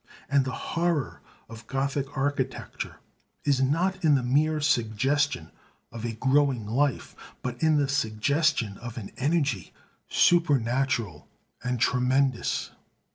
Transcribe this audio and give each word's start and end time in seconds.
And 0.31 0.45
the 0.45 0.51
horror 0.73 1.21
of 1.47 1.67
Gothic 1.67 2.17
architecture 2.17 2.95
is 3.43 3.61
not 3.61 4.03
in 4.03 4.15
the 4.15 4.23
mere 4.23 4.59
suggestion 4.59 5.51
of 5.91 6.03
a 6.03 6.13
growing 6.13 6.65
life, 6.65 7.15
but 7.43 7.61
in 7.61 7.77
the 7.77 7.87
suggestion 7.87 8.79
of 8.79 8.97
an 8.97 9.11
energy 9.17 9.73
supernatural 10.09 11.27
and 11.63 11.79
tremendous. 11.79 12.71